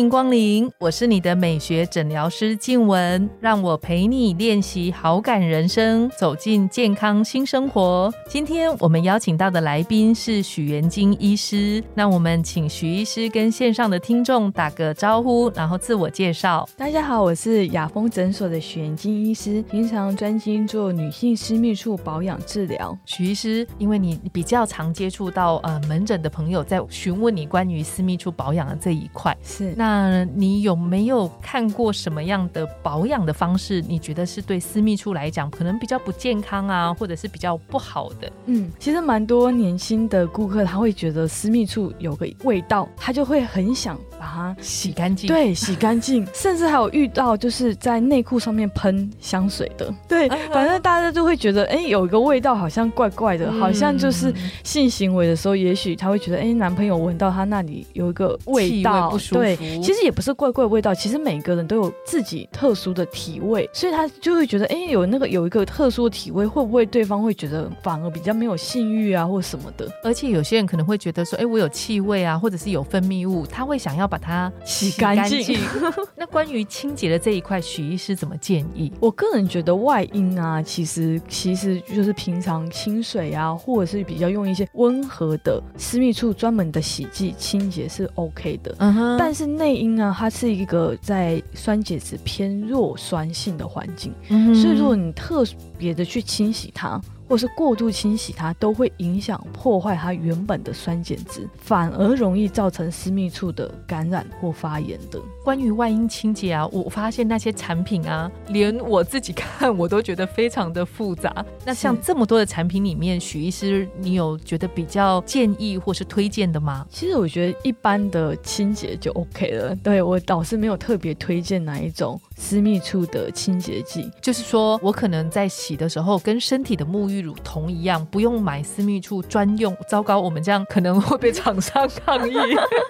[0.00, 8.10] 迎光临，我是你的美学诊疗师静文，让我陪你练习好感人生，走进健康新生活。
[8.26, 16.66] 今天我们邀请到的来宾是许元金医师，那我们请许医师跟线上的听众打个招呼，然后自我介绍。
[16.78, 22.96] 大家好，我是雅风诊所的许元金医师，平常专精做女性私密处保养治疗。
[23.04, 29.89] 许医师，因为你比较常接触到呃门诊的朋友在询问你关于私密处保养的这一块，是那
[30.36, 33.80] 你有没有看过什么样的保养的方式？
[33.86, 38.30] 你觉得是对私密处来讲可能比较不健康啊，或者是比较不好的？
[38.46, 45.28] 嗯，其实蛮多年轻的顾客他会觉得私密处有个味道，他就会很想把它洗干净。
[45.28, 49.92] 对，洗干净，甚至还有遇到就是在内裤上面喷香水的。
[50.08, 54.32] 对，反正大家就会觉得，哎，有一个味道好像怪怪的，好像就是
[54.62, 59.40] 性行为的时候，也许他会觉得，哎，男朋友闻到他那里有一个味道，不舒服。
[59.40, 59.79] 对。
[59.82, 69.86] 其实也不是怪怪味道，其实每个人都有自己特殊的体味，所以他就会觉得，哎，有那个有一个特殊的体味，会不会对方会觉得反而比较没有性欲啊，或什么的？
[70.02, 75.58] 而且有些人可能会觉得说，哎，我有气味啊，或者是有分泌物，他会想要把它洗干净。
[76.16, 78.92] 那关于清洁的这一块，许医师怎么建议？
[79.00, 88.74] 我个人觉得外阴啊，其实其实就是平常清水啊，或者是比较用一些温和的私密处专门的洗剂清洁是 OK 的。
[88.78, 89.50] 嗯哼，但是。
[89.60, 94.10] 内因呢，它是一个在酸碱值偏弱酸性的环境，
[94.54, 95.44] 所以如果你特
[95.76, 96.98] 别的去清洗它。
[97.30, 105.22] 或是过度清洗它，都会影响破坏它原本的酸碱值，反而容易造成私密处的感染或发炎的。
[105.44, 111.46] 关于外阴清洁啊，我发现那些产品啊，连我自己看我都觉得非常的复杂。
[111.64, 116.84] 那像这么多的产品里面，许医师，你有觉得比较建议或是推荐的吗？
[116.90, 119.72] 其实我觉得一般的清洁就 OK 了。
[119.76, 127.19] 对我倒是没有特别推荐哪一种私密处的清洁剂，就是说我可能在洗的时候跟身体的沐浴。
[127.20, 129.76] 乳同一样，不用买私密处专用。
[129.88, 132.34] 糟糕，我们这样可能会被厂商抗议。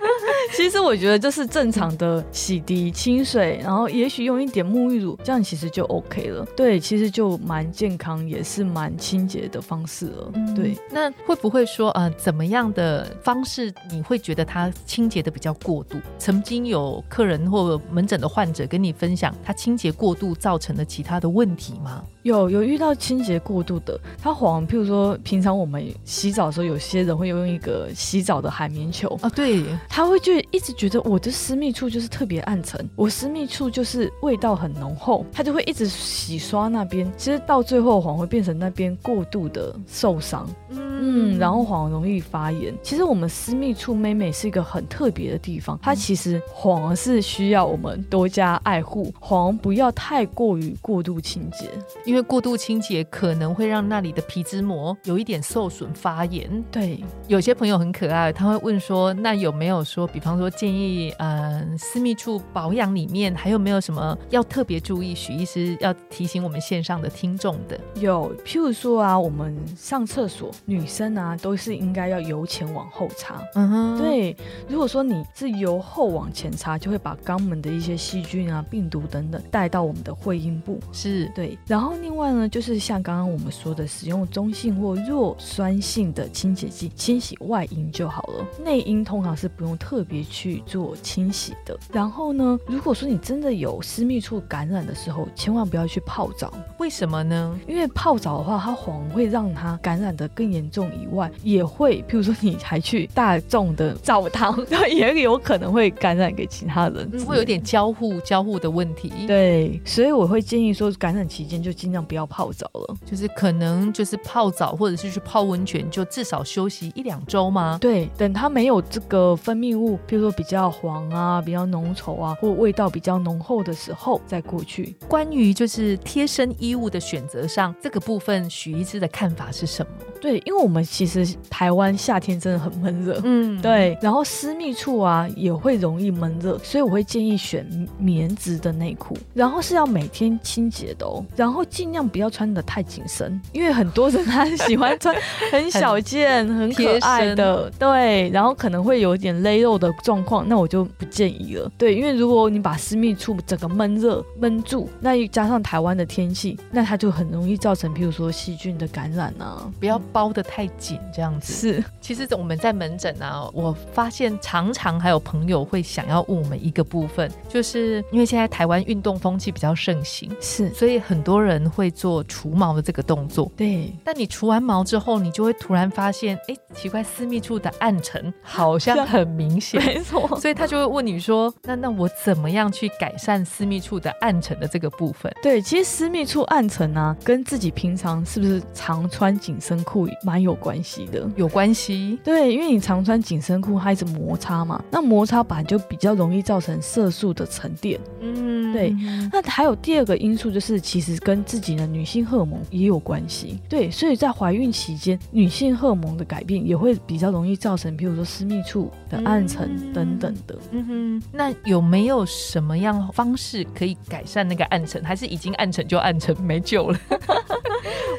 [0.57, 6.45] 其实我觉得就是正常的洗涤清水，然后也许用一点沐浴乳，这样其实就 OK 了。
[6.57, 10.33] 对，其实就蛮健康，也是蛮清洁的方式了。
[10.55, 15.99] 对，那会不会说呃，怎么样的方式你会觉得它清洁的比较过度？
[16.19, 22.03] 曾经有客人或门诊的患者跟你分享，他清洁过度造成的其他的问题吗？
[22.23, 40.49] 有有遇到清洁过度的，它黄，譬如说平常我们洗澡的时候，有些人会用一个洗澡的海绵球啊，对，他会就一直觉得我的私密处就是特别暗沉，我私密处就是味道很浓厚，他就会一直洗刷那边，其实到最后黄会变成那边过度的受伤。
[40.71, 40.90] 嗯，
[41.39, 42.77] 然后黄容易发炎。
[42.83, 51.71] 其实我们私密处妹妹是一个很特别的地方，它其实黄是需要我们多加爱护，黄不要太过于过度清洁，
[52.05, 56.63] 因为过度清洁可能会让那里的皮脂膜有一点受损发炎。
[56.71, 65.15] 对，有些朋友很可爱，他会问说，那有没有说，比方说建议，嗯，私密处保养里面还有没有什么要特别注意？
[65.15, 70.90] 许医师要提醒我们线上的听众的，有，譬如说啊，我们上厕所女。
[70.91, 73.41] 生啊，都是应该要由前往后擦。
[73.55, 74.37] 嗯哼，对。
[74.69, 80.81] 如果说你是由后往前擦，就会把肛门的一些细菌啊、病毒等等带到我们的会阴部。
[80.93, 81.57] 是对。
[81.67, 88.47] 然后另外呢，就是像刚刚我们说的，使用中性或弱酸性的清洁剂清洗外阴就好了。
[88.65, 91.79] 内阴通常是不用特别去做清洗的。
[91.93, 96.53] 然后呢，如果说你真的有私密处感染的时候，千万不要去泡澡。
[96.79, 97.59] 为什么呢？
[97.69, 100.80] 因为泡澡的话，它黄会让它感染的更严重。
[100.95, 104.59] 以外也会，譬如说你还去大众的澡堂，
[104.91, 109.13] 也有可能会感染给其他人，会有点交互交互的问题。
[109.27, 117.79] 对，所以我会建议说，感染期间就尽量不要泡澡了，就是可能就是泡澡或者是去泡温泉，就至少休息一两周吗？
[117.81, 124.97] 对，等它没有这个分泌物，譬如说比较黄啊、比较浓稠啊，或味道比较浓厚的时候再过去。
[125.09, 129.93] 关于就是贴身衣物的选择上，这个部分许医师的看法是什么？
[130.21, 137.67] 对，因为我们其实台湾夏天真的很闷热，嗯， 对，然后私密处啊也会容易闷热，所以我会建议选
[137.99, 145.15] 棉质的内裤，然后是要每天清洁的哦，然后尽量不要穿的太紧身，因为很多人 他喜欢穿
[145.51, 151.71] 很小件、很可爱的，对，然后可能会有点勒肉的状况，那我就不建议了。
[151.79, 161.85] 对，因为如果你把私密处整个闷热闷住，那加上台湾的天气，那它就很容易造成，譬如说细菌的感染啊，不要包的太紧，这样子是。
[162.01, 173.51] 其实我们在门诊啊，我发现常常还有朋友会想要问我们一个部分，就是因为现在台湾运动风气比较盛行，是，所以很多人会做除毛的这个动作。
[173.57, 180.39] 对，但你除完毛之后，你就会突然发现，哎，奇怪，私密处的暗沉好像很明显， 没错。
[180.41, 185.33] 所以他就会问你说，那那我怎么样去改善私密处的暗沉的这个部分？
[185.43, 192.19] 对，其实私密处暗沉啊，跟自己平常是不是常穿紧身裤蛮有关系的，有关系。
[192.23, 197.99] 对，因为你常穿紧身裤，它一直摩擦嘛，那摩擦板就比较容易造成色素的沉淀。
[198.21, 198.95] 嗯，对。
[199.33, 203.59] 那还有第二个因素就是，其实跟自己的女性荷尔蒙也有关系。
[203.69, 210.59] 对，所以在怀孕期间，女性荷尔蒙的改变也会比较容易造成，比如说私密处的暗沉等等的。
[210.73, 215.03] 嗯哼，那有没有什么样方式可以改善那个暗沉？
[215.05, 216.99] 还是已经暗沉就暗沉，没救了？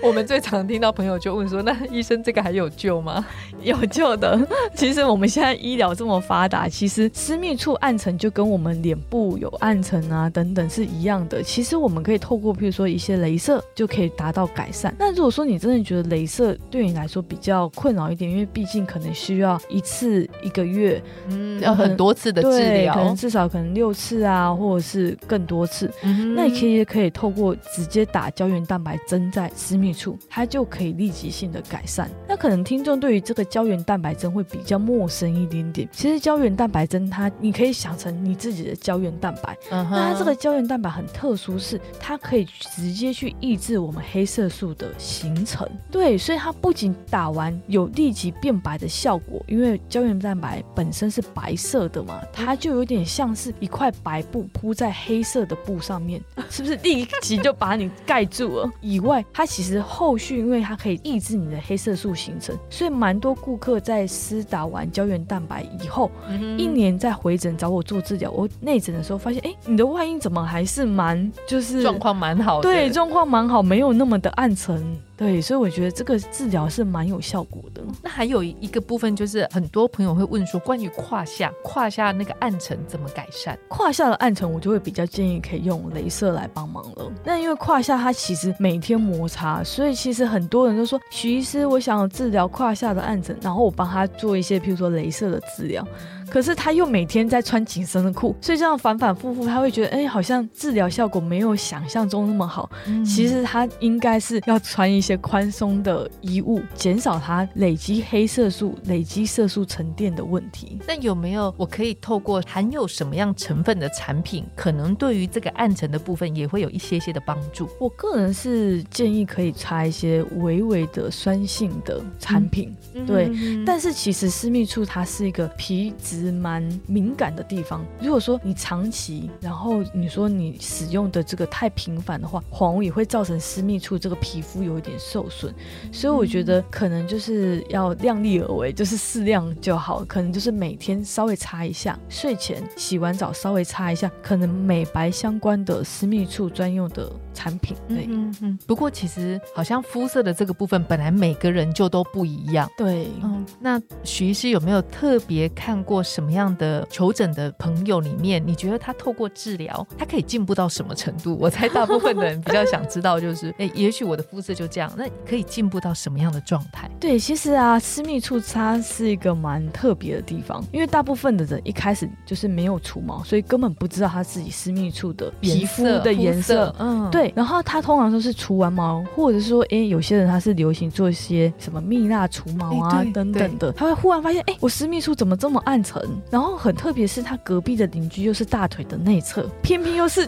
[0.04, 3.26] 我们最常听到朋友就问说：“那医生这个还有救吗？”
[3.62, 4.40] 有救的。
[4.74, 11.44] 其实我们现在医疗这么发达，其实私密处暗沉就跟我们脸部有暗沉啊等等是一样的。
[11.44, 14.94] 其实我们可以透过譬如说一些镭射就可以达到改善。
[14.98, 25.92] 那如果说你真的觉得镭射对你来说比较困扰一点，因为毕竟可能需要一次一个月，嗯，要很多次的治疗，可能至少可能六次啊，或者是更多次。
[26.36, 32.10] 那你可以可以透过直接打胶原蛋白针在私密处，它就可以立即性的改善。
[32.28, 35.88] 那可能听众对于这个胶原蛋白针会比较陌生一点点。
[35.92, 39.58] 其实胶原蛋白针它，你可以想成你自己的胶原蛋白。
[39.70, 45.68] 那它这个胶原蛋白很特殊，是它可以直接去抑制我们黑色素的形成。
[45.90, 58.72] 对，所以它不仅打完有立即变白的效果，因为胶原蛋白本身是白色的嘛，它就有点像是一块白布铺在黑色的布上面，是不是立即就把你盖住了？
[58.82, 66.10] 以外，它其实后续因为它可以抑制你的黑色素形成，所以蛮多顾客在施打完胶原蛋白以后，
[66.58, 72.62] 一年再回诊找我做治疗，我内诊的时候发现，哎，你的外阴怎么还是蛮就是状况蛮好？
[72.62, 74.84] 对，状况蛮好，没有那么的暗沉。
[75.22, 77.84] 对，所以我觉得这个治疗是蛮有效果的。
[78.02, 83.56] 那还有一个部分就是，很多朋友会问说，关于胯下，胯下那个暗沉怎么改善？
[83.68, 87.12] 胯下的暗沉，我就会比较建议可以用镭射来帮忙了。
[87.24, 95.88] 那因为胯下它其实每天摩擦，所以其实很多人都说，徐医师，我想要治疗胯下的暗沉，然后我帮他做一些，譬如说镭射的治疗。
[96.32, 102.72] 可是他又每天在穿紧身的裤，所以这样反反复复，他会觉得，哎，好像治疗效果没有想象中那么好。
[103.06, 110.80] 其实他应该是要穿一些宽松的衣物，减少他累积黑色素、累积色素沉淀的问题。
[110.88, 117.68] 那有没有我可以透过含有什么样成分的产品，可能对于这个暗沉的部分也会有一些些的帮助？
[117.78, 122.74] 我个人是建议可以擦一些微微的酸性的产品，
[123.06, 123.30] 对。
[123.66, 126.21] 但是其实私密处它是一个皮脂。
[126.30, 127.86] 蛮敏感的地方。
[128.02, 135.56] 如果说你长期，然后你说你使用的这个太频繁的话，黄也会造成私密处这个皮肤有一点受损。
[135.92, 140.04] 所以我觉得可能就是要量力而为，就是适量就好。
[140.04, 147.78] 可能就是每天稍微擦一下，睡前洗完澡稍微擦一下，可能美白相关的私密处专用的产品。
[147.88, 148.60] 对，嗯嗯。
[148.68, 152.70] 不过其实好像肤色的这个部分，本来每个人就都不一样。
[152.78, 153.46] 对，嗯。
[153.60, 156.02] 那徐医师有没有特别看过？
[156.12, 161.38] 什么样的求诊的朋友里面，你觉得他透过治疗，他可以进步到什么程度？
[161.40, 166.90] 我猜大部分的人比较想知道，就是， 哎，也许我的肤色就这样，那可以进步到什么样的状态？
[167.00, 176.76] 对，其实啊，私密处它是一个蛮特别的地方，因为大部分的人一开始就是没有除毛，所以根本不知道他自己私密处的皮肤的颜色。
[176.78, 177.32] 嗯，对。
[177.34, 186.01] 然后他通常都是除完毛，或者是说，哎，有些人他是流行做一些什么蜜蜡除毛啊等等的，他会忽然发现，哎，我私密处怎么这么暗沉？
[186.30, 190.28] 然后很特别，是他隔壁的邻居又是大腿的内侧，偏偏又是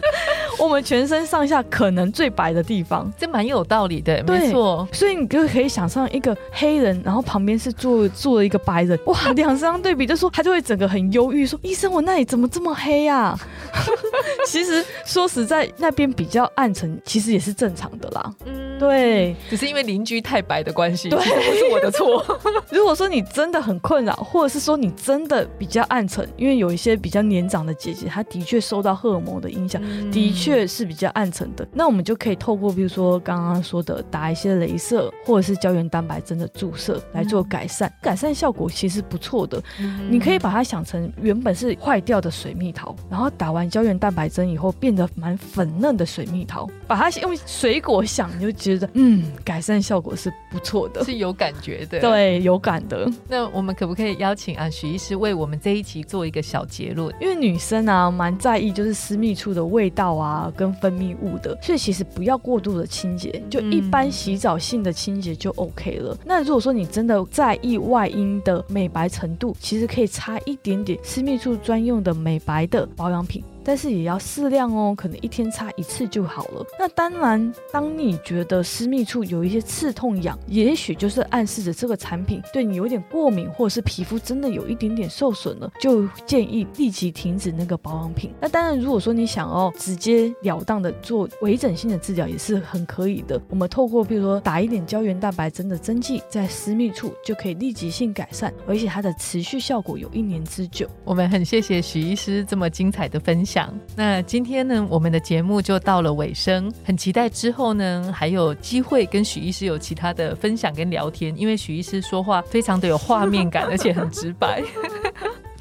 [0.58, 4.86] 我们全身上下可能最白的地方，这蛮有道理的，没错。
[4.92, 13.38] 所以你就可以想象一个黑人，然后旁边是坐坐了一个白人，哇，两张对比，就说他就会整个很忧郁，说医生，我那里怎么这么黑呀？
[14.46, 18.34] 其实说实在，那边比较暗沉，其实也是正常的啦。
[18.44, 22.24] 嗯，对，只是因为邻居太白的关系，对，不是我的错。
[22.70, 29.80] 如果说你真的很困扰，或者是说你真的比较暗沉，因为有一些比较年长的姐姐，她的确受到荷尔蒙的影响，
[30.10, 31.66] 的确是比较暗沉的。
[31.72, 39.62] 那我们就可以透过比如说刚刚说的打一些镭射，或者是胶原蛋白针的注射来做改善，改善效果其实不错的。
[40.08, 53.10] 你可以把它想成原本是坏掉的水蜜桃，然后打完胶原蛋白针以后变得蛮粉嫩的水蜜桃，把它用水果想，你就觉得嗯，改善效果是不错的，是有感觉的，对，有感的。
[53.26, 57.10] 那我们可不可以邀请啊许医师为我们这一期做一个小结论？
[57.18, 66.14] 因为女生啊蛮在意就是私密处的味道啊跟分泌物的，所以其实不要过度的清洁，就一般洗澡性的清洁就 OK 了。
[66.26, 73.42] 那如果说你真的在意外阴的美白程度，其实可以擦一点点私密处专用的美白的保养品。
[73.64, 76.64] 但是也要适量哦，可能一天擦一次就好了。
[76.78, 88.32] 那当然，当你觉得私密处有一些刺痛痒，也许就是暗示着这个产品对你有点过敏，或者是皮肤真的有一点点受损了，就建议立即停止那个保养品。
[88.40, 93.40] 那当然，如果说你想要直接了当的做微整性的治疗，也是很可以的。
[93.48, 100.86] 我们透过比如说打一点胶原蛋白针的针剂在私密处，就可以立即性改善，而且它的持续效果有一年之久。
[101.04, 103.53] 我们很谢谢许医师这么精彩的分享。
[103.96, 114.62] 那今天呢，我们的节目就到了尾声，很期待之后呢还有机会跟许医师有其他的分享跟聊天，因为许医师说话非常的有画面感，而且很直白。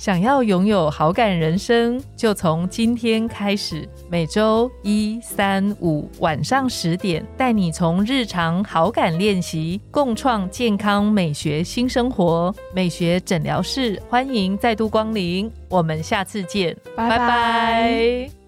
[0.04, 12.54] 想要拥有好感人生，就从今天开始，每周一、三、五晚上十点，带你从日常好感练习，共创健康美学新生活。
[12.76, 18.43] 美学诊疗室欢迎再度光临，我们下次见，拜拜。